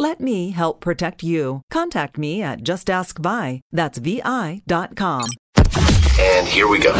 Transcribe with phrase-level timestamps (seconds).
[0.00, 1.60] Let me help protect you.
[1.70, 3.60] Contact me at justaskvi.
[3.70, 5.28] That's vi.com.
[6.18, 6.94] And here we go.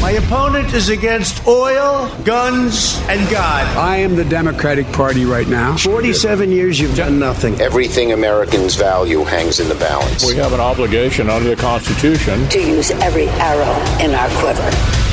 [0.00, 3.66] My opponent is against oil, guns, and God.
[3.76, 5.76] I am the Democratic Party right now.
[5.76, 7.60] 47 years you've done nothing.
[7.60, 10.24] Everything Americans value hangs in the balance.
[10.24, 13.74] We have an obligation under the Constitution to use every arrow
[14.04, 15.05] in our quiver.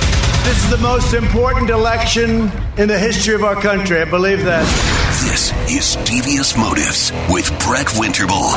[0.44, 4.02] This is the most important election in the history of our country.
[4.02, 4.66] I believe that.
[5.24, 8.54] This is Devious Motives with Brett Winterble.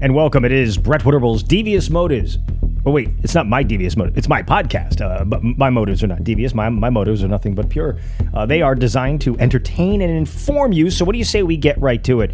[0.00, 0.46] And welcome.
[0.46, 2.38] It is Brett Winterble's Devious Motives.
[2.86, 4.16] Oh, wait, it's not my devious motive.
[4.16, 5.02] It's my podcast.
[5.02, 6.54] Uh, but my motives are not devious.
[6.54, 7.98] My, my motives are nothing but pure.
[8.32, 10.90] Uh, they are designed to entertain and inform you.
[10.90, 12.30] So, what do you say we get right to it?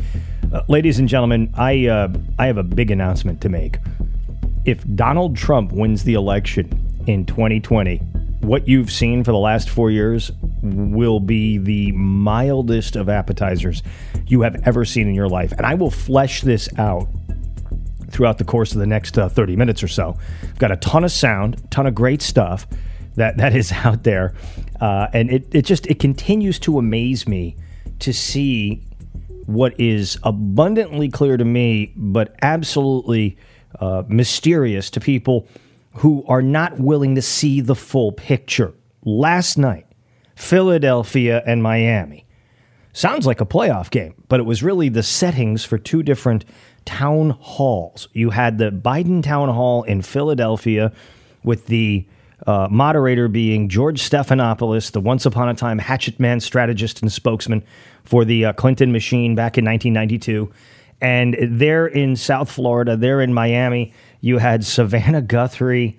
[0.53, 3.79] Uh, ladies and gentlemen, I, uh, I have a big announcement to make.
[4.65, 7.99] If Donald Trump wins the election in 2020,
[8.43, 13.83] what you've seen for the last four years will be the mildest of appetizers
[14.27, 15.53] you have ever seen in your life.
[15.53, 17.09] And I will flesh this out
[18.11, 20.17] throughout the course of the next uh, 30 minutes or so.
[20.43, 22.67] I've got a ton of sound, ton of great stuff
[23.15, 24.35] that, that is out there.
[24.81, 27.57] Uh, and it, it just, it continues to amaze me
[28.01, 28.83] to see
[29.47, 33.37] what is abundantly clear to me, but absolutely
[33.81, 35.47] uh, mysterious to people
[35.95, 38.75] who are not willing to see the full picture.
[39.05, 39.87] Last night,
[40.35, 42.27] Philadelphia and Miami.
[42.93, 46.45] Sounds like a playoff game, but it was really the settings for two different
[46.85, 48.09] town halls.
[48.13, 50.93] You had the Biden town hall in Philadelphia
[51.43, 52.07] with the
[52.47, 57.63] uh, moderator being George Stephanopoulos, the once upon a time hatchet man strategist and spokesman
[58.05, 60.53] for the uh, Clinton machine back in 1992.
[61.01, 63.93] And there in South Florida, there in Miami,
[64.23, 65.99] you had Savannah Guthrie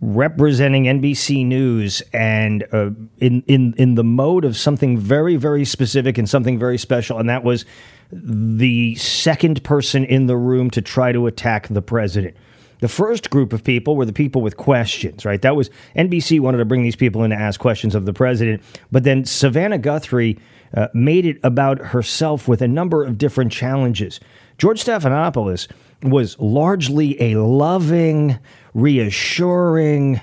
[0.00, 6.16] representing NBC News and uh, in, in, in the mode of something very, very specific
[6.16, 7.18] and something very special.
[7.18, 7.64] And that was
[8.12, 12.36] the second person in the room to try to attack the president.
[12.78, 15.40] The first group of people were the people with questions, right?
[15.42, 18.62] That was NBC wanted to bring these people in to ask questions of the president,
[18.90, 20.38] but then Savannah Guthrie
[20.74, 24.20] uh, made it about herself with a number of different challenges.
[24.58, 25.68] George Stephanopoulos
[26.02, 28.38] was largely a loving,
[28.74, 30.20] reassuring,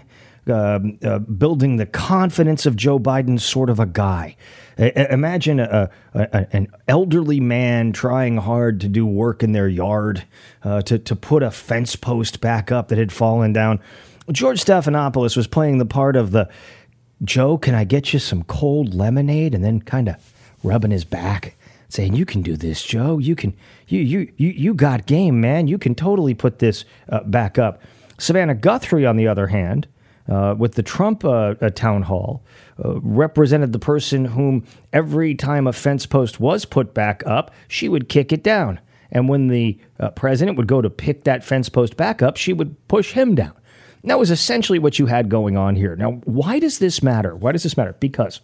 [0.47, 4.35] uh, uh, building the confidence of Joe Biden sort of a guy.
[4.78, 10.23] Imagine a, a, an elderly man trying hard to do work in their yard
[10.63, 13.81] uh, to, to put a fence post back up that had fallen down.
[14.31, 16.50] George Stephanopoulos was playing the part of the
[17.23, 19.53] Joe, can I get you some cold lemonade?
[19.53, 20.16] And then kind of
[20.63, 21.57] rubbing his back,
[21.89, 23.17] saying, You can do this, Joe.
[23.17, 23.55] You can,
[23.88, 25.67] you, you, you, you got game, man.
[25.67, 27.81] You can totally put this uh, back up.
[28.17, 29.88] Savannah Guthrie, on the other hand,
[30.29, 32.44] uh, with the Trump uh, town hall,
[32.83, 37.89] uh, represented the person whom every time a fence post was put back up, she
[37.89, 38.79] would kick it down.
[39.11, 42.53] And when the uh, president would go to pick that fence post back up, she
[42.53, 43.53] would push him down.
[44.03, 45.95] And that was essentially what you had going on here.
[45.95, 47.35] Now, why does this matter?
[47.35, 47.95] Why does this matter?
[48.00, 48.42] Because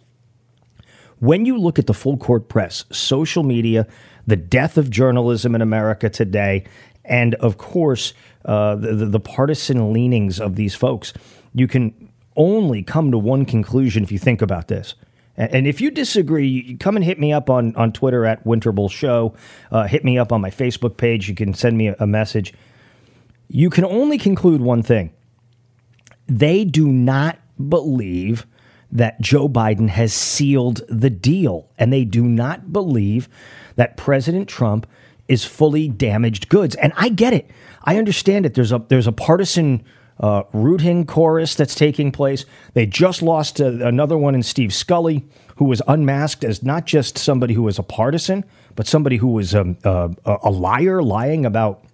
[1.20, 3.86] when you look at the full court press, social media,
[4.26, 6.64] the death of journalism in America today,
[7.04, 8.12] and of course,
[8.44, 11.12] uh, the, the partisan leanings of these folks,
[11.54, 14.94] you can only come to one conclusion if you think about this.
[15.38, 19.34] And if you disagree, come and hit me up on, on Twitter at Winterble Show.
[19.70, 21.28] Uh, hit me up on my Facebook page.
[21.28, 22.54] You can send me a message.
[23.48, 25.12] You can only conclude one thing
[26.26, 28.46] they do not believe
[28.96, 33.28] that Joe Biden has sealed the deal, and they do not believe
[33.76, 34.86] that President Trump
[35.28, 36.74] is fully damaged goods.
[36.76, 37.50] And I get it.
[37.84, 38.54] I understand it.
[38.54, 39.84] There's a there's a partisan
[40.18, 42.46] uh, rooting chorus that's taking place.
[42.72, 45.26] They just lost uh, another one in Steve Scully,
[45.56, 48.44] who was unmasked as not just somebody who was a partisan,
[48.76, 51.84] but somebody who was um, uh, a liar, lying about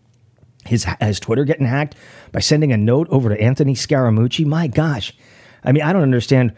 [0.64, 1.96] his his Twitter getting hacked
[2.30, 4.46] by sending a note over to Anthony Scaramucci.
[4.46, 5.12] My gosh,
[5.64, 6.54] I mean, I don't understand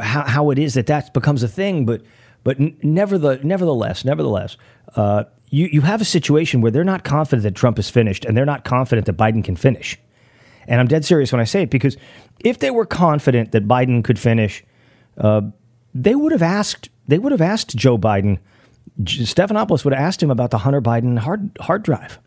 [0.00, 2.02] how, how it is that that becomes a thing, but
[2.44, 4.56] but nevertheless, nevertheless, nevertheless,
[4.96, 8.36] uh, you you have a situation where they're not confident that Trump is finished, and
[8.36, 9.98] they're not confident that Biden can finish.
[10.66, 11.96] And I'm dead serious when I say it because
[12.40, 14.64] if they were confident that Biden could finish,
[15.18, 15.42] uh,
[15.94, 18.38] they would have asked they would have asked Joe Biden.
[19.02, 22.18] Stephanopoulos would have asked him about the Hunter Biden hard hard drive.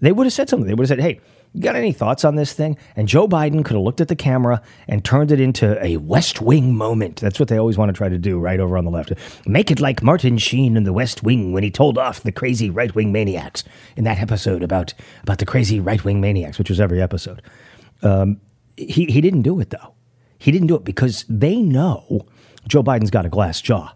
[0.00, 0.66] They would have said something.
[0.66, 1.20] They would have said, "Hey,
[1.52, 4.16] you got any thoughts on this thing?" And Joe Biden could have looked at the
[4.16, 7.16] camera and turned it into a West Wing moment.
[7.16, 9.12] That's what they always want to try to do, right over on the left.
[9.46, 12.70] Make it like Martin Sheen in the West Wing when he told off the crazy
[12.70, 13.64] right wing maniacs
[13.96, 17.42] in that episode about about the crazy right wing maniacs, which was every episode.
[18.02, 18.40] Um,
[18.76, 19.94] he he didn't do it though.
[20.38, 22.26] He didn't do it because they know
[22.66, 23.92] Joe Biden's got a glass jaw.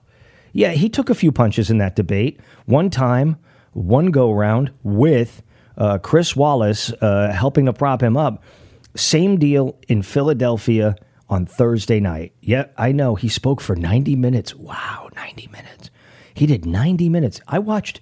[0.52, 2.40] Yeah, he took a few punches in that debate.
[2.66, 3.36] One time,
[3.72, 5.42] one go round with
[5.76, 8.42] uh, Chris Wallace uh, helping to prop him up.
[8.94, 10.96] Same deal in Philadelphia
[11.28, 12.34] on Thursday night.
[12.40, 13.14] Yeah, I know.
[13.14, 14.54] He spoke for 90 minutes.
[14.54, 15.90] Wow, 90 minutes.
[16.34, 17.40] He did 90 minutes.
[17.48, 18.00] I watched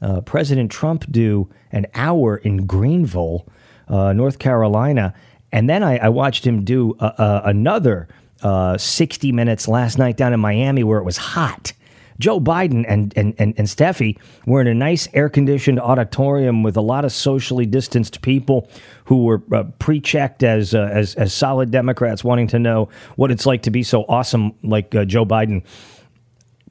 [0.00, 3.48] uh, President Trump do an hour in Greenville,
[3.88, 5.14] uh, North Carolina,
[5.50, 8.06] and then I, I watched him do another
[8.42, 11.72] uh, 60 minutes last night down in Miami where it was hot.
[12.18, 16.76] Joe Biden and, and, and, and Steffi were in a nice air conditioned auditorium with
[16.76, 18.68] a lot of socially distanced people
[19.04, 23.30] who were uh, pre checked as, uh, as, as solid Democrats wanting to know what
[23.30, 25.62] it's like to be so awesome like uh, Joe Biden.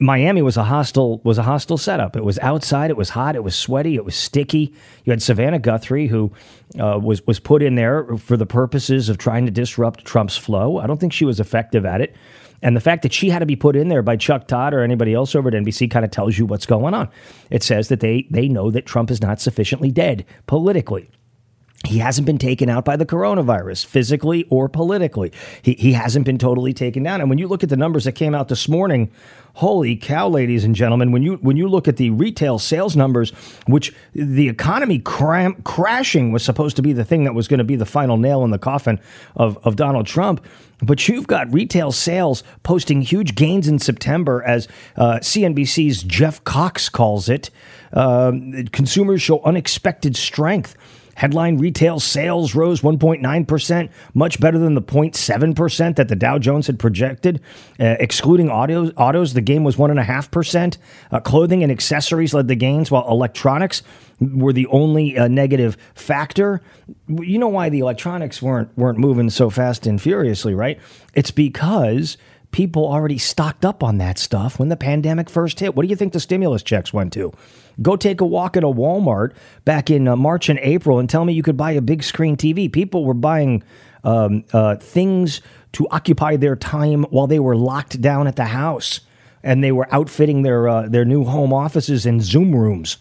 [0.00, 2.14] Miami was a hostile was a hostile setup.
[2.14, 2.90] It was outside.
[2.90, 3.34] It was hot.
[3.34, 3.96] It was sweaty.
[3.96, 4.72] It was sticky.
[5.04, 6.30] You had Savannah Guthrie, who
[6.78, 10.78] uh, was was put in there for the purposes of trying to disrupt Trump's flow.
[10.78, 12.14] I don't think she was effective at it.
[12.62, 14.82] And the fact that she had to be put in there by Chuck Todd or
[14.82, 17.08] anybody else over at NBC kind of tells you what's going on.
[17.50, 21.08] It says that they they know that Trump is not sufficiently dead politically.
[21.86, 25.32] He hasn't been taken out by the coronavirus, physically or politically.
[25.62, 27.20] He, he hasn't been totally taken down.
[27.20, 29.12] And when you look at the numbers that came out this morning,
[29.54, 33.30] holy cow, ladies and gentlemen, when you when you look at the retail sales numbers,
[33.66, 37.64] which the economy cram, crashing was supposed to be the thing that was going to
[37.64, 38.98] be the final nail in the coffin
[39.36, 40.44] of, of Donald Trump,
[40.82, 46.88] but you've got retail sales posting huge gains in September, as uh, CNBC's Jeff Cox
[46.88, 47.50] calls it.
[47.92, 48.32] Uh,
[48.72, 50.76] consumers show unexpected strength.
[51.18, 56.78] Headline retail sales rose 1.9%, much better than the 0.7% that the Dow Jones had
[56.78, 57.40] projected.
[57.80, 60.78] Uh, excluding autos, autos, the gain was 1.5%.
[61.10, 63.82] Uh, clothing and accessories led the gains, while electronics
[64.20, 66.60] were the only uh, negative factor.
[67.08, 70.78] You know why the electronics weren't weren't moving so fast and furiously, right?
[71.14, 72.16] It's because
[72.52, 75.74] people already stocked up on that stuff when the pandemic first hit.
[75.74, 77.32] What do you think the stimulus checks went to?
[77.80, 79.32] Go take a walk at a Walmart
[79.64, 82.36] back in uh, March and April and tell me you could buy a big screen
[82.36, 82.72] TV.
[82.72, 83.62] People were buying
[84.04, 85.40] um, uh, things
[85.72, 89.00] to occupy their time while they were locked down at the house,
[89.42, 92.98] and they were outfitting their uh, their new home offices and Zoom rooms.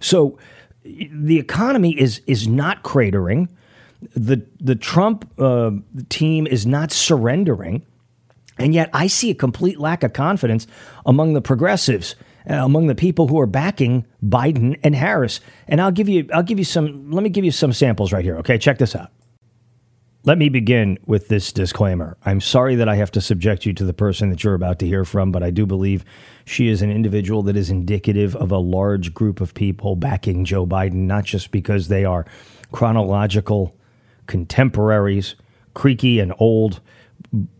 [0.00, 0.38] So
[0.84, 3.48] the economy is is not cratering.
[4.14, 5.72] The the Trump uh,
[6.08, 7.84] team is not surrendering.
[8.58, 10.66] And yet, I see a complete lack of confidence
[11.04, 12.14] among the progressives,
[12.48, 15.40] Uh, among the people who are backing Biden and Harris.
[15.66, 17.10] And I'll give you, I'll give you some.
[17.10, 18.36] Let me give you some samples right here.
[18.38, 19.10] Okay, check this out.
[20.24, 22.16] Let me begin with this disclaimer.
[22.24, 24.86] I'm sorry that I have to subject you to the person that you're about to
[24.86, 26.04] hear from, but I do believe
[26.44, 30.66] she is an individual that is indicative of a large group of people backing Joe
[30.66, 32.26] Biden, not just because they are
[32.72, 33.76] chronological
[34.26, 35.36] contemporaries,
[35.74, 36.80] creaky and old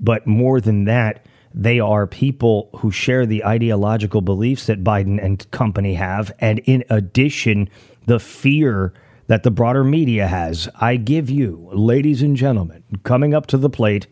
[0.00, 1.24] but more than that,
[1.56, 6.30] they are people who share the ideological beliefs that Biden and company have.
[6.38, 7.70] And in addition,
[8.04, 8.92] the fear
[9.26, 10.68] that the broader media has.
[10.78, 14.06] I give you, ladies and gentlemen, coming up to the plate,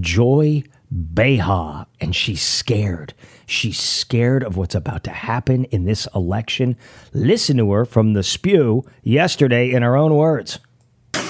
[0.00, 1.86] Joy Behar.
[2.00, 3.12] And she's scared.
[3.44, 6.74] She's scared of what's about to happen in this election.
[7.12, 10.58] Listen to her from the spew yesterday in her own words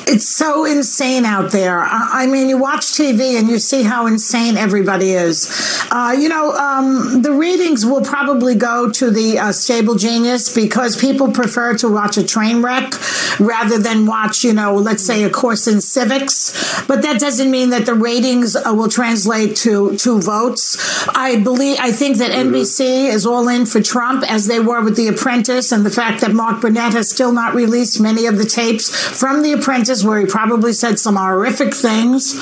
[0.08, 1.80] it's so insane out there.
[1.80, 5.86] I mean, you watch TV and you see how insane everybody is.
[5.90, 10.96] Uh, you know, um, the readings will probably go to the uh, stable genius because
[10.96, 12.94] people prefer to watch a train wreck
[13.38, 16.54] rather than watch, you know, let's say a course in civics.
[16.86, 21.06] But that doesn't mean that the ratings uh, will translate to to votes.
[21.08, 24.96] I believe, I think that NBC is all in for Trump as they were with
[24.96, 28.44] The Apprentice, and the fact that Mark Burnett has still not released many of the
[28.44, 32.34] tapes from The Apprentice Apprentice, where he probably said some horrific things.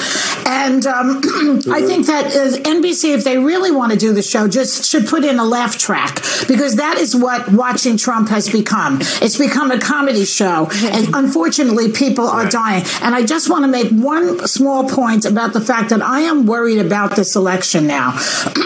[0.47, 1.21] And um,
[1.71, 5.07] I think that uh, NBC, if they really want to do the show, just should
[5.07, 6.17] put in a laugh track
[6.49, 8.99] because that is what watching Trump has become.
[9.23, 10.69] It's become a comedy show.
[10.85, 12.85] And unfortunately, people are dying.
[13.03, 16.47] And I just want to make one small point about the fact that I am
[16.47, 18.13] worried about this election now.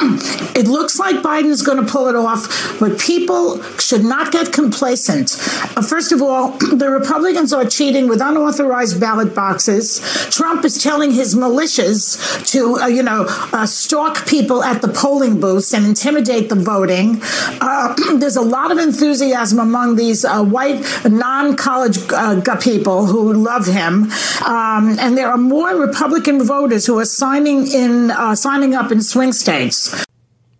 [0.54, 5.36] it looks like Biden's going to pull it off, but people should not get complacent.
[5.76, 10.00] Uh, first of all, the Republicans are cheating with unauthorized ballot boxes.
[10.30, 12.18] Trump is telling his militias
[12.52, 17.20] to, uh, you know, uh, stalk people at the polling booths and intimidate the voting.
[17.60, 23.66] Uh, there's a lot of enthusiasm among these uh, white non-college uh, people who love
[23.66, 24.10] him,
[24.46, 29.32] um, and there are more Republican voters who are signing in, signing up in swing
[29.32, 30.04] states.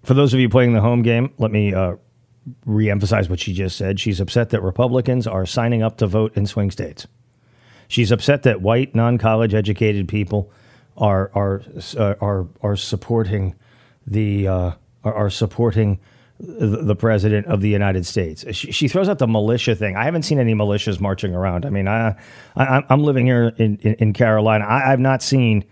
[0.03, 1.97] For those of you playing the home game, let me uh,
[2.67, 4.01] reemphasize what she just said.
[4.01, 7.07] She's upset that Republicans are signing up to vote in swing states.
[7.91, 10.53] She's upset that white, non-college educated people
[10.97, 11.63] are are
[11.97, 13.57] uh, are are supporting
[14.07, 15.99] the uh, are, are, supporting
[16.39, 18.45] the president of the United States.
[18.53, 19.97] She, she, throws out the militia thing.
[19.97, 21.67] I haven't seen any militias marching around.
[21.67, 22.15] I mean, I,
[22.55, 24.65] I am living here in, in, in Carolina.
[24.65, 25.65] I, I've not seen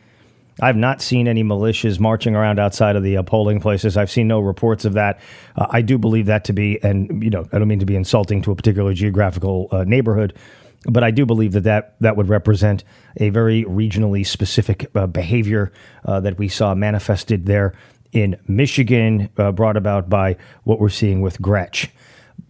[0.60, 3.96] I've not seen any militias marching around outside of the uh, polling places.
[3.96, 5.20] I've seen no reports of that.
[5.54, 7.94] Uh, I do believe that to be, and you know, I don't mean to be
[7.94, 10.34] insulting to a particular geographical uh, neighborhood,
[10.84, 12.84] but I do believe that that, that would represent
[13.16, 15.72] a very regionally specific uh, behavior
[16.04, 17.74] uh, that we saw manifested there
[18.12, 21.90] in Michigan, uh, brought about by what we're seeing with Gretch.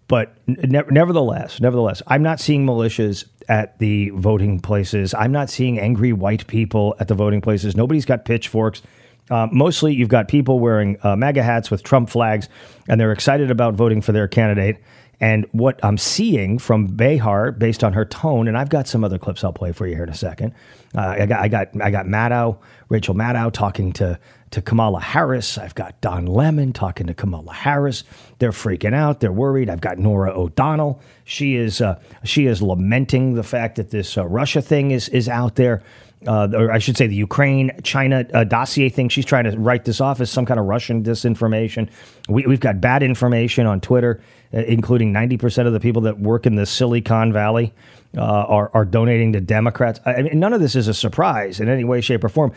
[0.07, 5.15] But ne- nevertheless, nevertheless, I'm not seeing militias at the voting places.
[5.15, 7.77] I'm not seeing angry white people at the voting places.
[7.77, 8.83] Nobody's got pitchforks.
[9.31, 12.49] Uh, mostly, you've got people wearing uh, MAGA hats with Trump flags,
[12.89, 14.79] and they're excited about voting for their candidate.
[15.21, 19.19] And what I'm seeing from Behar, based on her tone, and I've got some other
[19.19, 20.55] clips I'll play for you here in a second.
[20.97, 22.59] Uh, I got I got I got Maddow,
[22.89, 24.19] Rachel Maddow talking to
[24.53, 25.59] to Kamala Harris.
[25.59, 28.05] I've got Don Lemon talking to Kamala Harris.
[28.39, 29.21] They're freaking out.
[29.21, 29.69] They're worried.
[29.69, 31.01] I've got Norah O'Donnell.
[31.25, 35.29] She is uh, she is lamenting the fact that this uh, Russia thing is is
[35.29, 35.83] out there.
[36.27, 39.09] Uh, or I should say, the Ukraine China uh, dossier thing.
[39.09, 41.89] She's trying to write this off as some kind of Russian disinformation.
[42.29, 44.21] We, have got bad information on Twitter,
[44.53, 47.73] including 90% of the people that work in the Silicon Valley
[48.17, 50.01] uh, are, are donating to Democrats.
[50.07, 52.53] I mean, none of this is a surprise in any way, shape, or form.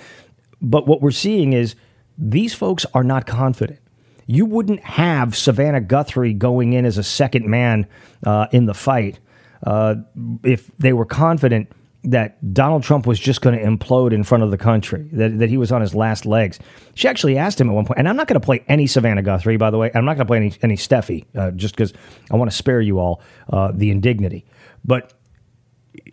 [0.62, 1.76] But what we're seeing is
[2.18, 3.80] these folks are not confident.
[4.28, 7.88] You wouldn't have Savannah Guthrie going in as a second man
[8.26, 9.20] uh, in the fight
[9.64, 9.96] uh,
[10.44, 11.72] if they were confident
[12.03, 15.50] that Donald Trump was just going to implode in front of the country, that, that
[15.50, 16.60] he was on his last legs.
[16.96, 19.22] She actually asked him at one point, and I'm not going to play any Savannah
[19.22, 19.91] Guthrie, by the way.
[19.93, 21.93] I'm not going to play any, any Steffi, uh, just because
[22.31, 24.46] I want to spare you all uh, the indignity.
[24.84, 25.13] But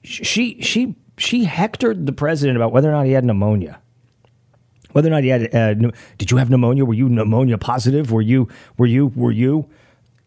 [0.02, 3.80] she, she, she hectored the president about whether or not he had pneumonia
[4.92, 5.74] whether or not he had, uh,
[6.16, 6.84] did you have pneumonia?
[6.84, 8.10] Were you pneumonia positive?
[8.10, 9.68] Were you, were you, were you?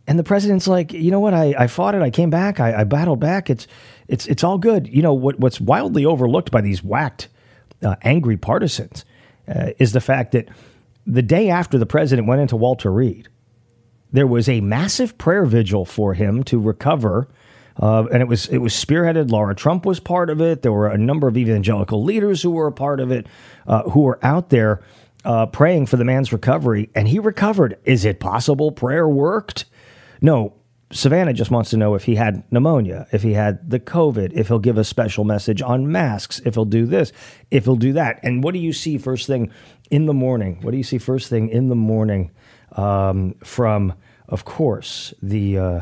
[0.08, 1.34] And the president's like, you know what?
[1.34, 2.02] I, I fought it.
[2.02, 2.60] I came back.
[2.60, 3.50] I, I battled back.
[3.50, 3.68] It's,
[4.08, 4.88] it's, it's all good.
[4.88, 5.40] You know what?
[5.40, 7.28] What's wildly overlooked by these whacked,
[7.84, 9.06] uh, angry partisans
[9.48, 10.50] uh, is the fact that
[11.06, 13.30] the day after the president went into Walter Reed,
[14.12, 17.28] there was a massive prayer vigil for him to recover
[17.80, 19.32] uh, and it was it was spearheaded.
[19.32, 20.62] Laura Trump was part of it.
[20.62, 23.28] There were a number of evangelical leaders who were a part of it,
[23.68, 24.82] uh, who were out there
[25.24, 27.78] uh, praying for the man's recovery, and he recovered.
[27.86, 29.66] Is it possible prayer worked?
[30.22, 30.54] No.
[30.94, 34.50] Savannah just wants to know if he had pneumonia, if he had the COVID, if
[34.50, 37.14] he'll give a special message on masks, if he'll do this,
[37.50, 38.20] if he'll do that.
[38.24, 39.52] And what do you see first thing
[39.90, 40.60] in the morning?
[40.62, 42.32] What do you see first thing in the morning
[42.74, 43.94] um, from,
[44.28, 45.58] of course, the.
[45.58, 45.82] Uh,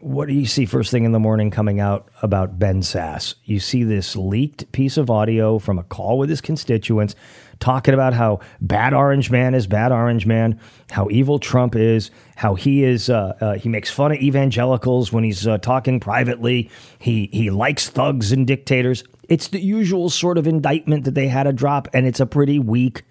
[0.00, 3.34] what do you see first thing in the morning coming out about Ben Sasse?
[3.44, 7.14] You see this leaked piece of audio from a call with his constituents
[7.60, 10.58] talking about how bad Orange Man is bad Orange Man,
[10.90, 15.22] how evil Trump is, how he is uh, uh, he makes fun of evangelicals when
[15.22, 16.70] he's uh, talking privately.
[16.98, 19.04] He he likes thugs and dictators.
[19.28, 22.58] It's the usual sort of indictment that they had to drop, and it's a pretty
[22.58, 23.02] weak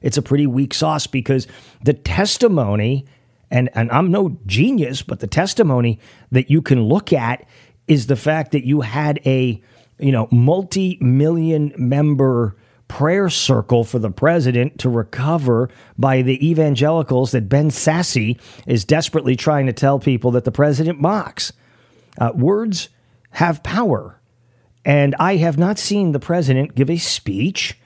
[0.00, 1.46] it's a pretty weak sauce because
[1.82, 3.04] the testimony
[3.50, 5.98] and and I'm no genius, but the testimony
[6.32, 7.46] that you can look at
[7.86, 9.62] is the fact that you had a
[9.98, 12.56] you know multi-million member
[12.88, 19.36] prayer circle for the president to recover by the evangelicals that Ben Sasse is desperately
[19.36, 21.52] trying to tell people that the president mocks.
[22.18, 22.88] Uh, words
[23.32, 24.18] have power.
[24.84, 27.78] And I have not seen the president give a speech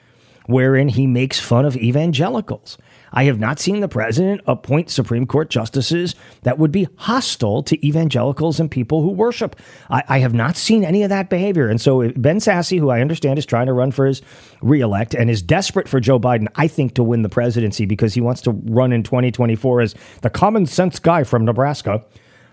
[0.45, 2.77] wherein he makes fun of evangelicals.
[3.13, 7.87] I have not seen the president appoint Supreme Court justices that would be hostile to
[7.87, 9.55] evangelicals and people who worship.
[9.89, 11.69] I, I have not seen any of that behavior.
[11.69, 14.23] And so Ben Sasse, who I understand is trying to run for his
[14.61, 18.21] reelect and is desperate for Joe Biden, I think, to win the presidency because he
[18.21, 22.03] wants to run in 2024 as the common sense guy from Nebraska.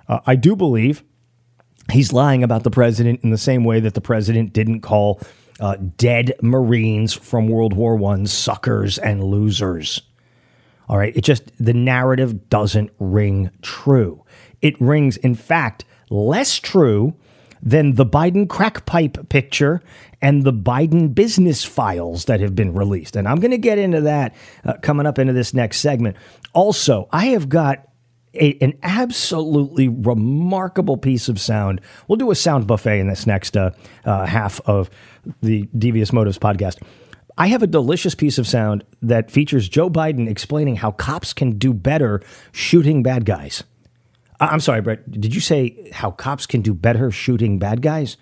[0.09, 1.03] Uh, I do believe
[1.91, 5.21] he's lying about the president in the same way that the president didn't call
[5.59, 10.03] uh, dead Marines from World War One suckers and losers.
[10.91, 14.25] All right, it just the narrative doesn't ring true.
[14.61, 17.15] It rings, in fact, less true
[17.63, 19.83] than the Biden crack pipe picture
[20.21, 23.15] and the Biden business files that have been released.
[23.15, 26.17] And I'm going to get into that uh, coming up into this next segment.
[26.55, 27.87] Also, I have got
[28.35, 31.81] a, an absolutely remarkable piece of sound.
[32.09, 33.71] We'll do a sound buffet in this next uh,
[34.05, 34.91] uh, half of
[35.41, 36.83] the Devious Motives podcast.
[37.39, 41.53] I have a delicious piece of sound that features Joe Biden explaining how cops can
[41.59, 42.23] do better
[42.53, 43.65] shooting bad guys.
[44.41, 45.11] I'm sorry, Brett.
[45.11, 48.17] Did you say how cops can do better shooting bad guys?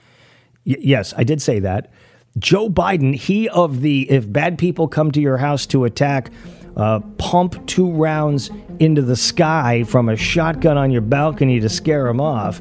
[0.67, 1.91] Y- yes, I did say that.
[2.39, 6.31] Joe Biden, he of the if bad people come to your house to attack,
[6.77, 12.05] uh, pump two rounds into the sky from a shotgun on your balcony to scare
[12.05, 12.61] them off.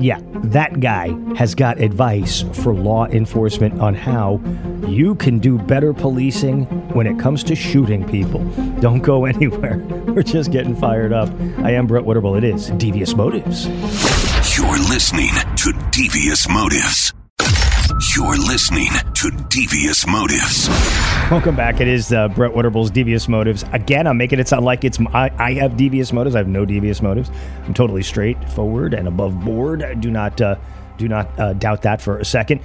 [0.00, 4.40] Yeah, that guy has got advice for law enforcement on how
[4.88, 6.64] you can do better policing
[6.94, 8.42] when it comes to shooting people.
[8.80, 9.76] Don't go anywhere.
[10.06, 11.28] We're just getting fired up.
[11.58, 12.38] I am Brett Winterble.
[12.38, 13.66] It is Devious Motives.
[14.56, 17.12] You're listening to Devious Motives.
[18.16, 20.68] You're listening to Devious Motives.
[21.30, 21.80] Welcome back.
[21.80, 23.64] It is uh, Brett Winterble's Devious Motives.
[23.72, 26.34] Again, I'm making it sound like it's I, I have devious motives.
[26.34, 27.30] I have no devious motives.
[27.66, 29.82] I'm totally straightforward and above board.
[29.84, 30.56] I Do not uh,
[30.96, 32.62] do not uh, doubt that for a second.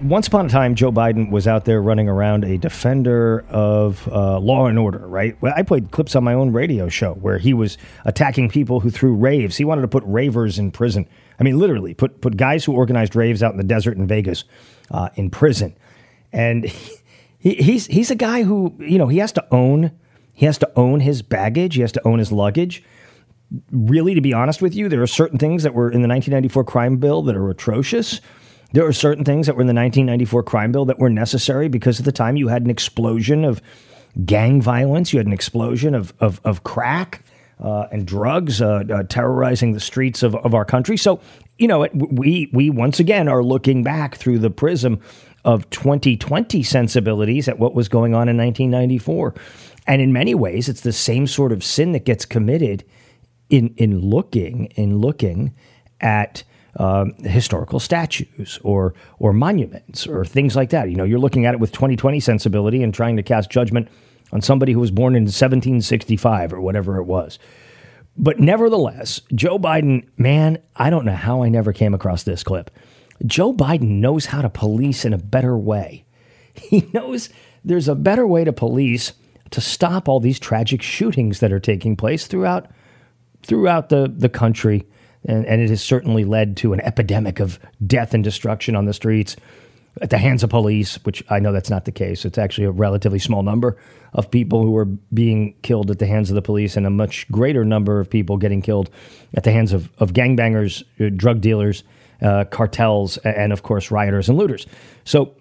[0.00, 4.38] Once upon a time, Joe Biden was out there running around a defender of uh,
[4.38, 5.36] law and order, right?
[5.42, 8.90] Well, I played clips on my own radio show where he was attacking people who
[8.90, 9.56] threw raves.
[9.56, 11.08] He wanted to put ravers in prison.
[11.38, 14.44] I mean, literally, put put guys who organized raves out in the desert in Vegas
[14.90, 15.76] uh, in prison.
[16.32, 16.64] And
[17.38, 19.92] he, he's he's a guy who you know he has to own
[20.32, 21.74] he has to own his baggage.
[21.74, 22.82] He has to own his luggage.
[23.70, 26.64] Really, to be honest with you, there are certain things that were in the 1994
[26.64, 28.20] crime bill that are atrocious.
[28.72, 31.98] There are certain things that were in the 1994 crime bill that were necessary because
[31.98, 33.60] at the time you had an explosion of
[34.24, 37.22] gang violence, you had an explosion of of, of crack
[37.62, 40.96] uh, and drugs uh, uh, terrorizing the streets of, of our country.
[40.96, 41.20] So,
[41.58, 45.00] you know, we we once again are looking back through the prism
[45.44, 49.34] of 2020 sensibilities at what was going on in 1994.
[49.86, 52.84] And in many ways, it's the same sort of sin that gets committed
[53.48, 55.54] in in looking in looking
[56.00, 56.42] at
[56.76, 60.90] um, historical statues or or monuments or things like that.
[60.90, 63.88] You know, you're looking at it with 2020 sensibility and trying to cast judgment
[64.32, 67.38] on somebody who was born in 1765 or whatever it was.
[68.16, 72.70] But nevertheless, Joe Biden, man, I don't know how I never came across this clip.
[73.24, 76.04] Joe Biden knows how to police in a better way.
[76.54, 77.30] He knows
[77.64, 79.14] there's a better way to police
[79.52, 82.70] to stop all these tragic shootings that are taking place throughout
[83.42, 84.86] throughout the, the country.
[85.24, 88.92] And, and it has certainly led to an epidemic of death and destruction on the
[88.92, 89.36] streets
[90.00, 92.24] at the hands of police, which I know that's not the case.
[92.24, 93.76] It's actually a relatively small number
[94.14, 97.30] of people who are being killed at the hands of the police, and a much
[97.30, 98.90] greater number of people getting killed
[99.34, 101.84] at the hands of, of gangbangers, uh, drug dealers,
[102.22, 104.66] uh, cartels, and of course, rioters and looters.
[105.04, 105.34] So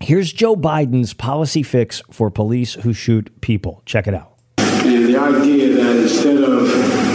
[0.00, 3.82] here's Joe Biden's policy fix for police who shoot people.
[3.86, 4.34] Check it out.
[4.58, 6.68] And the idea that instead of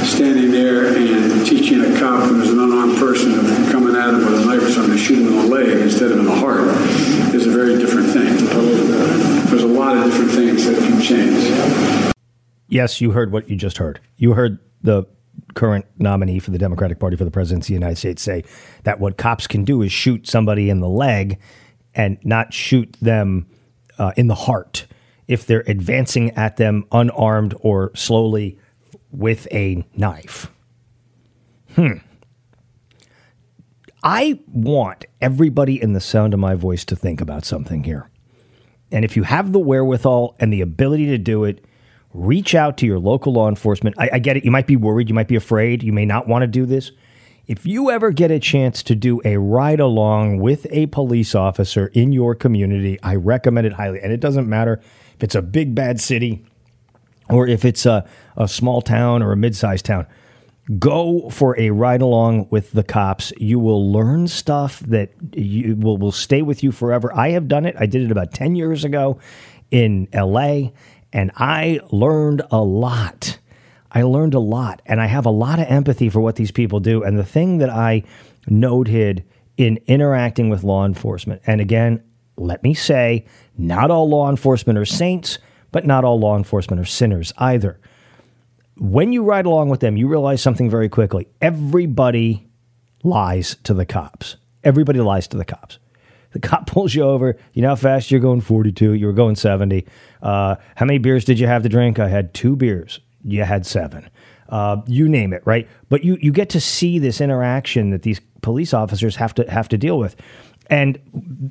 [0.06, 3.34] standing there and teaching a cop who's an unarmed person
[3.72, 6.20] coming at him with a knife or something, shoot him in the leg instead of
[6.20, 6.68] in the heart
[7.34, 8.36] is a very different thing.
[9.50, 12.14] There's a lot of different things that can change.
[12.74, 14.00] Yes, you heard what you just heard.
[14.18, 15.06] You heard the
[15.54, 18.44] current nominee for the Democratic Party for the presidency of the United States say
[18.82, 21.40] that what cops can do is shoot somebody in the leg
[21.94, 23.46] and not shoot them
[24.00, 24.88] uh, in the heart
[25.28, 28.58] if they're advancing at them unarmed or slowly
[29.12, 30.50] with a knife.
[31.76, 31.98] Hmm.
[34.02, 38.10] I want everybody in the sound of my voice to think about something here.
[38.92, 41.64] And if you have the wherewithal and the ability to do it,
[42.14, 43.96] reach out to your local law enforcement.
[43.98, 44.46] I, I, get it.
[44.46, 45.10] You might be worried.
[45.10, 45.84] You might be afraid.
[45.84, 46.92] You may not want to do this.
[47.46, 51.88] If you ever get a chance to do a ride along with a police officer
[51.88, 54.00] in your community, I recommend it highly.
[54.00, 54.82] And it doesn't matter
[55.16, 56.46] if it's a big, bad city
[57.30, 60.08] or if it's a, a small town or a mid sized town.
[60.80, 63.34] Go for a ride along with the cops.
[63.38, 67.14] You will learn stuff that you will, will stay with you forever.
[67.14, 67.76] I have done it.
[67.78, 69.20] I did it about 10 years ago
[69.72, 70.70] in LA
[71.14, 73.38] And I learned a lot.
[73.92, 74.82] I learned a lot.
[74.86, 77.04] And I have a lot of empathy for what these people do.
[77.04, 78.04] And the thing that I
[78.48, 79.24] noted
[79.56, 82.04] in interacting with law enforcement, and again,
[82.36, 85.38] let me say, not all law enforcement are saints,
[85.72, 87.80] but not all law enforcement are sinners either.
[88.78, 91.28] When you ride along with them, you realize something very quickly.
[91.40, 92.48] Everybody
[93.04, 94.38] lies to the cops.
[94.64, 95.78] Everybody lies to the cops.
[96.34, 97.38] The cop pulls you over.
[97.54, 98.94] You know how fast you're going 42.
[98.94, 99.86] You were going 70.
[100.22, 102.00] Uh, how many beers did you have to drink?
[102.00, 103.00] I had two beers.
[103.24, 104.10] You had seven.
[104.50, 105.68] Uh, you name it, right?
[105.90, 109.70] But you you get to see this interaction that these police officers have to have
[109.70, 110.16] to deal with.
[110.70, 111.00] And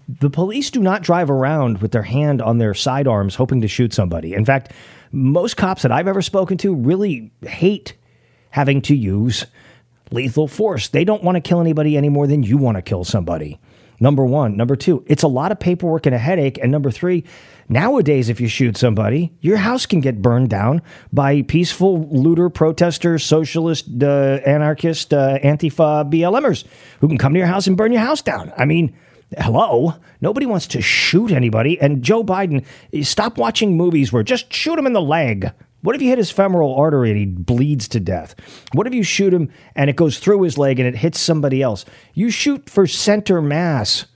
[0.09, 3.93] the police do not drive around with their hand on their sidearms hoping to shoot
[3.93, 4.35] somebody.
[4.35, 4.73] In fact,
[5.11, 7.95] most cops that I've ever spoken to really hate
[8.51, 9.47] having to use
[10.11, 10.89] lethal force.
[10.89, 13.59] They don't want to kill anybody any more than you want to kill somebody.
[14.03, 14.57] Number one.
[14.57, 16.59] Number two, it's a lot of paperwork and a headache.
[16.59, 17.23] And number three,
[17.69, 23.17] nowadays, if you shoot somebody, your house can get burned down by peaceful looter, protester,
[23.21, 26.65] socialist, uh, anarchist, uh, Antifa BLMers
[26.99, 28.53] who can come to your house and burn your house down.
[28.59, 28.93] I mean,
[29.39, 32.63] hello nobody wants to shoot anybody and joe biden
[33.03, 35.51] stop watching movies where just shoot him in the leg
[35.83, 38.35] what if you hit his femoral artery and he bleeds to death?
[38.73, 41.61] What if you shoot him and it goes through his leg and it hits somebody
[41.61, 41.85] else?
[42.15, 44.07] You shoot for center mass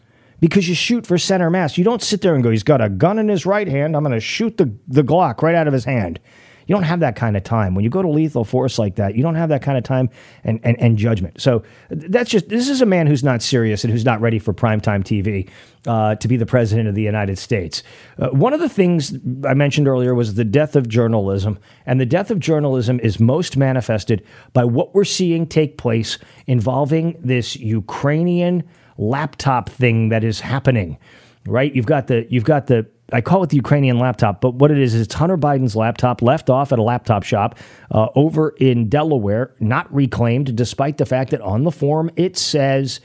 [0.41, 1.77] because you shoot for center mass.
[1.77, 3.97] You don't sit there and go, he's got a gun in his right hand.
[3.97, 6.21] I'm going to shoot the, the Glock right out of his hand.
[6.67, 7.75] You don't have that kind of time.
[7.75, 10.11] When you go to lethal force like that, you don't have that kind of time
[10.45, 11.41] and, and, and judgment.
[11.41, 14.53] So that's just, this is a man who's not serious and who's not ready for
[14.53, 15.49] primetime TV
[15.87, 17.83] uh, to be the president of the United States.
[18.19, 19.15] Uh, one of the things
[19.47, 21.59] I mentioned earlier was the death of journalism.
[21.87, 27.17] And the death of journalism is most manifested by what we're seeing take place involving
[27.23, 28.65] this Ukrainian
[28.99, 30.99] laptop thing that is happening
[31.47, 31.75] right?
[31.75, 34.79] You've got the you've got the I call it the Ukrainian laptop, but what it
[34.79, 37.57] is is Hunter Biden's laptop left off at a laptop shop
[37.93, 43.01] uh, over in Delaware, not reclaimed, despite the fact that on the form it says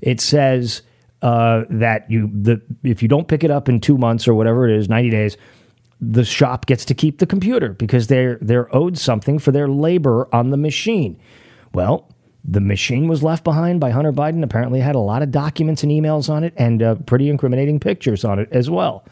[0.00, 0.82] it says
[1.22, 4.68] uh, that you the if you don't pick it up in two months or whatever
[4.68, 5.36] it is, ninety days,
[6.00, 10.28] the shop gets to keep the computer because they're they're owed something for their labor
[10.34, 11.16] on the machine.
[11.72, 12.12] Well,
[12.44, 14.42] the machine was left behind by Hunter Biden.
[14.42, 18.24] Apparently, had a lot of documents and emails on it, and uh, pretty incriminating pictures
[18.24, 19.04] on it as well.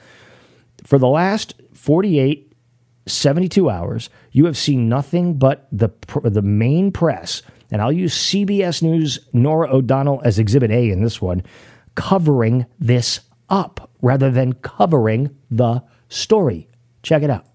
[0.84, 2.52] For the last 48,
[3.06, 5.90] 72 hours, you have seen nothing but the
[6.24, 11.20] the main press, and I'll use CBS News Norah O'Donnell as Exhibit A in this
[11.20, 11.42] one,
[11.94, 16.68] covering this up rather than covering the story.
[17.02, 17.46] Check it out.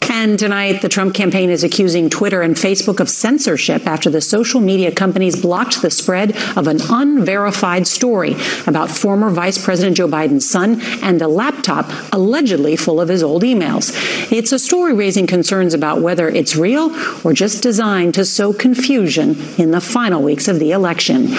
[0.00, 4.60] And tonight, the Trump campaign is accusing Twitter and Facebook of censorship after the social
[4.60, 8.34] media companies blocked the spread of an unverified story
[8.66, 13.42] about former Vice President Joe Biden's son and a laptop allegedly full of his old
[13.42, 13.92] emails.
[14.32, 16.90] It's a story raising concerns about whether it's real
[17.24, 21.38] or just designed to sow confusion in the final weeks of the election.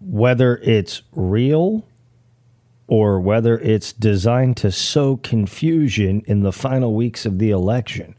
[0.00, 1.84] Whether it's real
[2.90, 8.16] or whether it's designed to sow confusion in the final weeks of the election.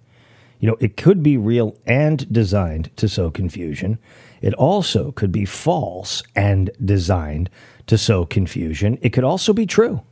[0.62, 4.00] You know, it could be real and designed to sow confusion.
[4.42, 7.50] It also could be false and designed
[7.88, 8.98] to sow confusion.
[9.02, 10.04] It could also be true.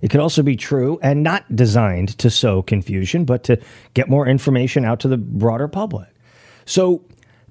[0.00, 3.60] It could also be true and not designed to sow confusion, but to
[3.94, 6.06] get more information out to the broader public.
[6.66, 7.02] So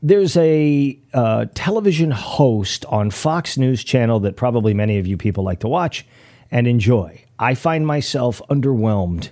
[0.01, 5.43] there's a uh, television host on Fox News Channel that probably many of you people
[5.43, 6.05] like to watch
[6.51, 7.23] and enjoy.
[7.37, 9.29] I find myself underwhelmed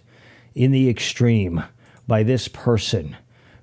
[0.55, 1.63] in the extreme
[2.07, 3.15] by this person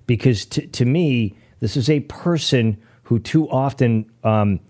[0.06, 4.60] because t- to me, this is a person who too often um,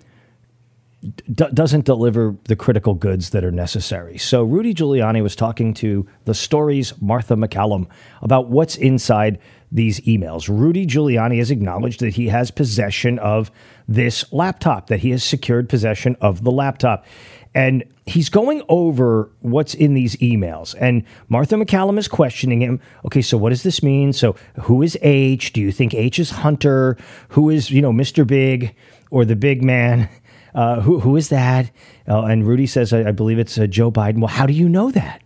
[1.33, 4.19] d- doesn't deliver the critical goods that are necessary.
[4.19, 7.87] So, Rudy Giuliani was talking to the story's Martha MacCallum
[8.23, 9.39] about what's inside
[9.71, 10.49] these emails.
[10.49, 13.51] Rudy Giuliani has acknowledged that he has possession of
[13.89, 17.05] this laptop, that he has secured possession of the laptop.
[17.57, 20.75] And he's going over what's in these emails.
[20.81, 22.81] And Martha MacCallum is questioning him.
[23.05, 24.13] Okay, so what does this mean?
[24.13, 25.53] So who is H?
[25.53, 26.97] Do you think H is Hunter?
[27.31, 28.27] Who is, you know, Mr.
[28.27, 28.75] Big
[29.11, 30.09] or the big man?
[30.55, 31.71] Uh, who, who is that?
[32.09, 34.19] Uh, and Rudy says, I, I believe it's uh, Joe Biden.
[34.19, 35.23] Well, how do you know that?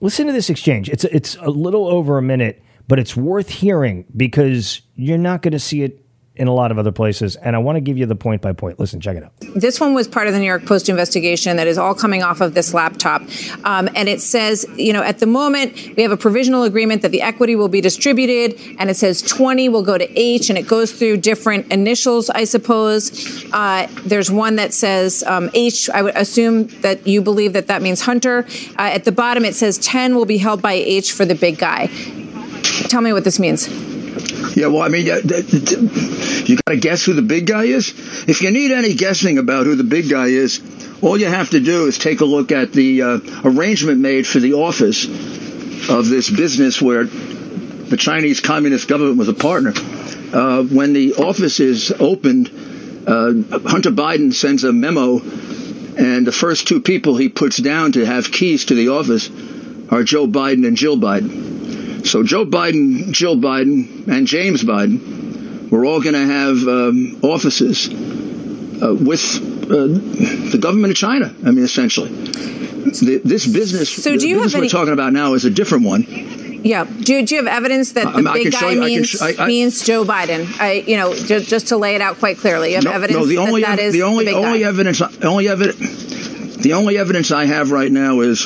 [0.00, 0.88] Listen to this exchange.
[0.90, 5.52] It's, it's a little over a minute but it's worth hearing because you're not going
[5.52, 6.04] to see it
[6.38, 7.36] in a lot of other places.
[7.36, 8.78] And I want to give you the point by point.
[8.78, 9.32] Listen, check it out.
[9.54, 12.40] This one was part of the New York Post investigation that is all coming off
[12.40, 13.22] of this laptop.
[13.64, 17.10] Um, and it says, you know, at the moment, we have a provisional agreement that
[17.10, 20.68] the equity will be distributed, and it says 20 will go to H, and it
[20.68, 23.44] goes through different initials, I suppose.
[23.52, 25.90] Uh, there's one that says um, H.
[25.90, 28.46] I would assume that you believe that that means Hunter.
[28.78, 31.58] Uh, at the bottom, it says 10 will be held by H for the big
[31.58, 31.88] guy.
[32.88, 33.68] Tell me what this means.
[34.56, 35.06] Yeah, well, I mean,
[36.48, 37.92] you got to guess who the big guy is?
[38.26, 40.60] If you need any guessing about who the big guy is,
[41.02, 44.40] all you have to do is take a look at the uh, arrangement made for
[44.40, 45.04] the office
[45.88, 49.72] of this business where the Chinese Communist government was a partner.
[50.32, 52.48] Uh, when the office is opened,
[53.06, 58.04] uh, Hunter Biden sends a memo, and the first two people he puts down to
[58.04, 59.30] have keys to the office
[59.90, 62.06] are Joe Biden and Jill Biden.
[62.06, 65.27] So Joe Biden, Jill Biden, and James Biden
[65.70, 69.22] were all going to have um, offices uh, with
[69.64, 69.86] uh,
[70.50, 71.34] the government of China.
[71.44, 73.90] I mean, essentially, the, this business.
[73.90, 76.04] So do you business have we're any- talking about now is a different one.
[76.64, 76.84] Yeah.
[76.84, 79.22] Do, do you have evidence that the I mean, I big guy you- means sh-
[79.22, 80.48] I- means Joe Biden?
[80.60, 83.18] I, you know, just, just to lay it out quite clearly, you have no, evidence
[83.18, 84.68] no, the only that that is the only big only guy.
[84.68, 88.44] evidence only evidence the only evidence I have right now is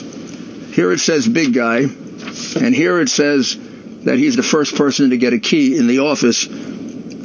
[0.74, 3.56] here it says big guy, and here it says
[4.04, 6.46] that he's the first person to get a key in the office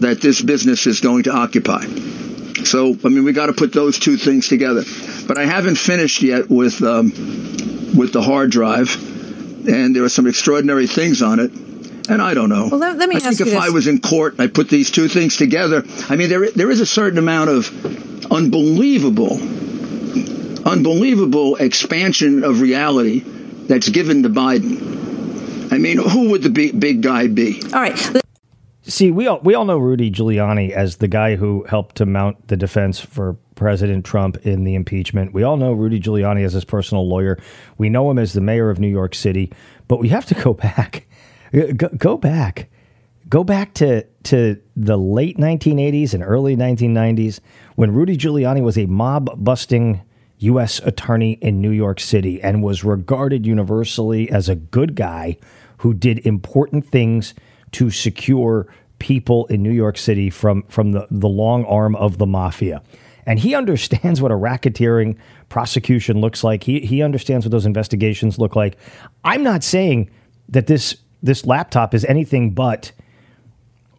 [0.02, 1.86] that this business is going to occupy.
[2.64, 4.84] So I mean, we got to put those two things together.
[5.28, 7.12] But I haven't finished yet with um,
[7.96, 8.96] with the hard drive,
[9.68, 11.52] and there are some extraordinary things on it.
[12.10, 12.70] And I don't know.
[12.70, 13.62] Well, let, let me I ask think you if this.
[13.62, 15.84] I was in court, I put these two things together.
[16.10, 19.34] I mean, there there is a certain amount of unbelievable,
[20.66, 23.24] unbelievable expansion of reality
[23.68, 25.72] that's given to Biden.
[25.72, 27.62] I mean, who would the big, big guy be?
[27.74, 27.98] All right.
[28.88, 32.48] See, we all we all know Rudy Giuliani as the guy who helped to mount
[32.48, 35.34] the defense for President Trump in the impeachment.
[35.34, 37.38] We all know Rudy Giuliani as his personal lawyer.
[37.78, 39.52] We know him as the mayor of New York City.
[39.90, 41.06] But we have to go back.
[41.52, 42.70] Go, go back.
[43.28, 47.42] Go back to to the late 1980s and early 1990s
[47.76, 50.02] when Rudy Giuliani was a mob busting
[50.40, 50.80] U.S.
[50.80, 55.38] attorney in New York City and was regarded universally as a good guy
[55.80, 57.34] who did important things
[57.74, 58.68] to secure
[59.00, 62.82] people in New York City from, from the, the long arm of the mafia.
[63.26, 65.18] And he understands what a racketeering
[65.50, 66.64] prosecution looks like.
[66.64, 68.78] He, he understands what those investigations look like.
[69.24, 70.10] I'm not saying
[70.50, 72.92] that this this laptop is anything but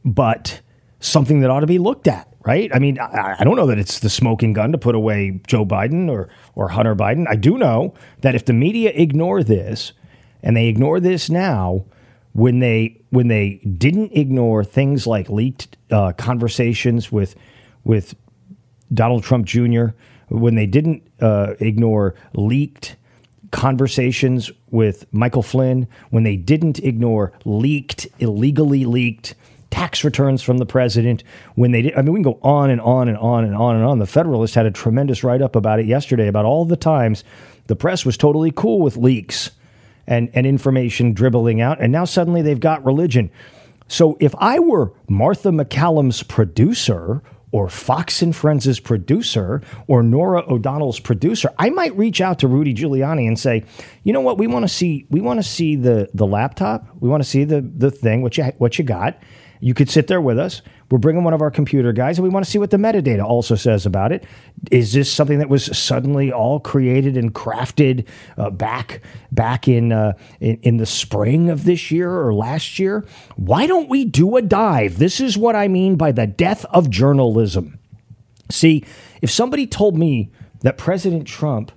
[0.04, 0.60] but
[1.00, 2.70] something that ought to be looked at, right?
[2.72, 5.66] I mean, I, I don't know that it's the smoking gun to put away Joe
[5.66, 7.26] Biden or or Hunter Biden.
[7.28, 9.92] I do know that if the media ignore this,
[10.42, 11.84] and they ignore this now,
[12.38, 17.34] when they when they didn't ignore things like leaked uh, conversations with
[17.82, 18.14] with
[18.94, 19.86] Donald Trump Jr.,
[20.28, 22.94] when they didn't uh, ignore leaked
[23.50, 29.34] conversations with Michael Flynn, when they didn't ignore leaked, illegally leaked
[29.70, 31.24] tax returns from the president,
[31.56, 33.74] when they did, I mean, we can go on and on and on and on
[33.74, 33.98] and on.
[33.98, 37.24] The Federalist had a tremendous write up about it yesterday about all the times
[37.66, 39.50] the press was totally cool with leaks
[40.08, 43.30] and, and information dribbling out, and now suddenly they've got religion.
[43.86, 51.00] So if I were Martha MacCallum's producer, or Fox and Friends' producer, or Norah O'Donnell's
[51.00, 53.64] producer, I might reach out to Rudy Giuliani and say,
[54.04, 57.08] you know what, we want to see, we want to see the the laptop, we
[57.08, 59.18] want to see the the thing, what you what you got.
[59.60, 60.62] You could sit there with us.
[60.90, 63.22] We're bringing one of our computer guys, and we want to see what the metadata
[63.22, 64.24] also says about it.
[64.70, 70.14] Is this something that was suddenly all created and crafted uh, back back in, uh,
[70.40, 73.06] in in the spring of this year or last year?
[73.36, 74.98] Why don't we do a dive?
[74.98, 77.78] This is what I mean by the death of journalism.
[78.50, 78.84] See,
[79.20, 81.70] if somebody told me that President Trump,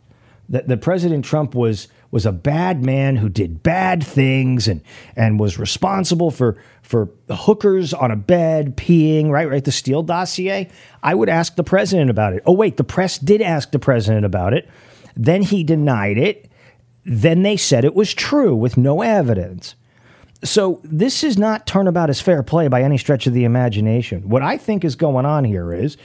[0.48, 4.82] that, that President Trump was was a bad man who did bad things and
[5.16, 9.50] and was responsible for for hookers on a bed peeing, right?
[9.50, 10.70] Right, the Steele dossier.
[11.02, 12.44] I would ask the president about it.
[12.46, 14.70] Oh wait, the press did ask the president about it.
[15.16, 16.52] Then he denied it.
[17.06, 19.76] Then they said it was true with no evidence.
[20.44, 24.28] So this is not turnabout as fair play by any stretch of the imagination.
[24.28, 25.98] What I think is going on here is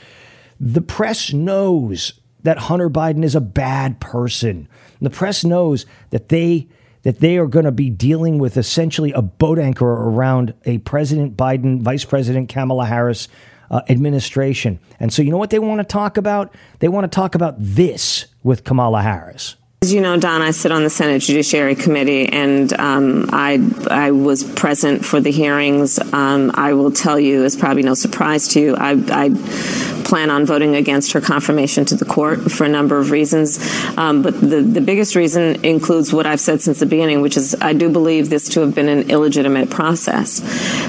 [0.61, 4.69] the press knows that Hunter Biden is a bad person.
[5.01, 6.69] The press knows that they
[7.03, 11.37] that they are going to be dealing with essentially a boat anchor around a President
[11.37, 13.29] Biden, Vice President Kamala Harris
[13.71, 14.79] uh, administration.
[14.99, 16.55] And so you know what they want to talk about?
[16.79, 19.57] They want to talk about this with Kamala Harris.
[19.83, 23.61] As you know, Don, I sit on the Senate Judiciary Committee, and um, I
[23.91, 25.99] I was present for the hearings.
[26.15, 28.75] Um, I will tell you, it's probably no surprise to you.
[28.75, 33.11] I, I, plan on voting against her confirmation to the court for a number of
[33.11, 33.59] reasons,
[33.99, 37.55] um, but the the biggest reason includes what I've said since the beginning, which is
[37.61, 40.41] I do believe this to have been an illegitimate process.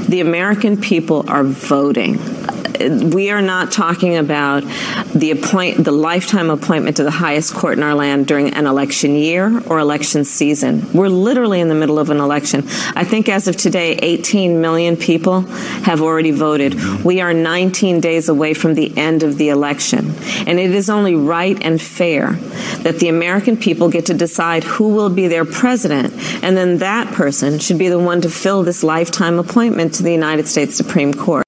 [0.08, 2.20] The American people are voting
[2.80, 4.64] we are not talking about
[5.14, 9.16] the appoint the lifetime appointment to the highest court in our land during an election
[9.16, 10.86] year or election season.
[10.94, 12.64] We're literally in the middle of an election.
[12.96, 16.76] I think as of today, 18 million people have already voted.
[17.04, 20.14] We are 19 days away from the end of the election.
[20.46, 22.34] And it is only right and fair
[22.84, 26.14] that the American people get to decide who will be their president.
[26.44, 30.12] And then that person should be the one to fill this lifetime appointment to the
[30.12, 31.47] United States Supreme Court.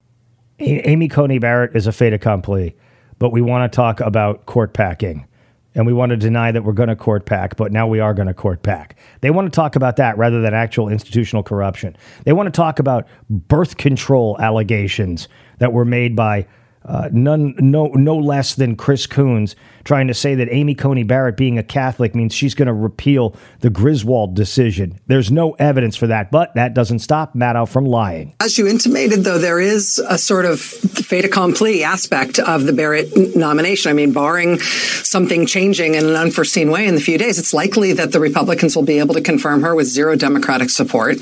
[0.60, 2.76] Amy Coney Barrett is a fait accompli,
[3.18, 5.26] but we want to talk about court packing.
[5.72, 8.12] And we want to deny that we're going to court pack, but now we are
[8.12, 8.98] going to court pack.
[9.20, 11.96] They want to talk about that rather than actual institutional corruption.
[12.24, 16.48] They want to talk about birth control allegations that were made by
[16.84, 21.36] uh, none, no, no less than Chris Coons trying to say that Amy Coney Barrett
[21.36, 24.98] being a Catholic means she's going to repeal the Griswold decision.
[25.06, 28.34] There's no evidence for that, but that doesn't stop Maddow from lying.
[28.40, 33.36] As you intimated, though, there is a sort of fait accompli aspect of the Barrett
[33.36, 33.90] nomination.
[33.90, 37.92] I mean, barring something changing in an unforeseen way in the few days, it's likely
[37.94, 41.18] that the Republicans will be able to confirm her with zero Democratic support.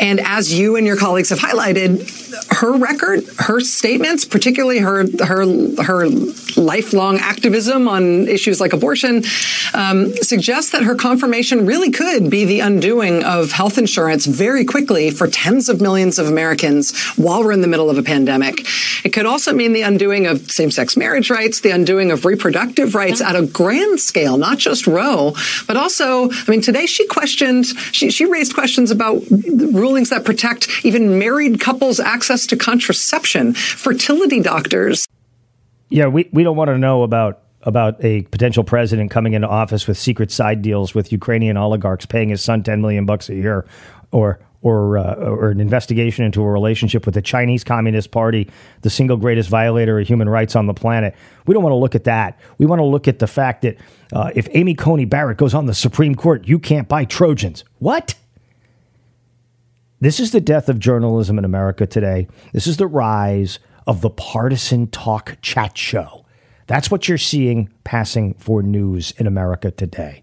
[0.00, 2.08] And as you and your colleagues have highlighted,
[2.58, 5.44] her record, her statements, particularly her her
[5.82, 6.08] her
[6.56, 9.24] lifelong activism on issues like abortion,
[9.74, 15.10] um, suggests that her confirmation really could be the undoing of health insurance very quickly
[15.10, 18.66] for tens of millions of Americans while we're in the middle of a pandemic.
[19.04, 23.20] It could also mean the undoing of same-sex marriage rights, the undoing of reproductive rights
[23.20, 25.34] at a grand scale, not just Roe,
[25.66, 30.68] but also, I mean, today she questioned, she, she raised questions about rulings that protect
[30.84, 34.71] even married couples' access to contraception, fertility doctors.
[35.88, 39.86] Yeah, we, we don't want to know about about a potential president coming into office
[39.86, 43.64] with secret side deals with Ukrainian oligarchs paying his son 10 million bucks a year
[44.10, 48.48] or or uh, or an investigation into a relationship with the Chinese Communist Party,
[48.82, 51.14] the single greatest violator of human rights on the planet.
[51.46, 52.38] We don't want to look at that.
[52.58, 53.76] We want to look at the fact that
[54.12, 57.64] uh, if Amy Coney Barrett goes on the Supreme Court, you can't buy Trojans.
[57.78, 58.14] What?
[60.00, 62.26] This is the death of journalism in America today.
[62.52, 66.24] This is the rise of the partisan talk chat show.
[66.66, 70.22] That's what you're seeing passing for news in America today.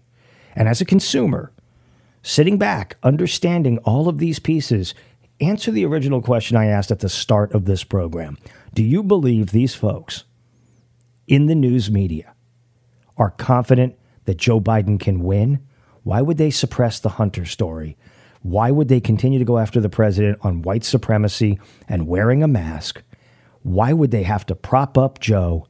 [0.56, 1.52] And as a consumer,
[2.22, 4.94] sitting back, understanding all of these pieces,
[5.40, 8.36] answer the original question I asked at the start of this program.
[8.74, 10.24] Do you believe these folks
[11.26, 12.34] in the news media
[13.16, 15.60] are confident that Joe Biden can win?
[16.02, 17.96] Why would they suppress the Hunter story?
[18.42, 22.48] Why would they continue to go after the president on white supremacy and wearing a
[22.48, 23.02] mask?
[23.62, 25.66] Why would they have to prop up Joe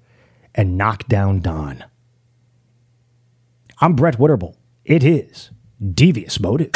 [0.54, 1.84] and knock down Don?
[3.80, 4.54] I'm Brett Winterble.
[4.84, 5.50] It is
[5.82, 6.70] Devious Motive.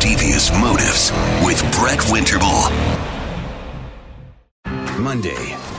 [0.00, 1.10] Devious Motives
[1.44, 2.70] with Brett Winterble.
[4.98, 5.56] Monday,